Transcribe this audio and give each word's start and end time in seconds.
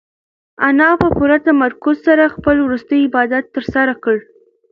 انا 0.67 0.89
په 1.01 1.07
پوره 1.15 1.37
تمرکز 1.47 1.95
سره 2.07 2.33
خپل 2.35 2.55
وروستی 2.65 2.97
عبادت 3.07 3.43
ترسره 3.55 3.93
کړ. 4.03 4.15